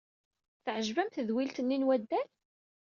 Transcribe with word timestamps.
Teɛjeb-am 0.63 1.09
tedwilt-nni 1.11 1.77
n 1.77 1.87
waddal? 1.87 2.27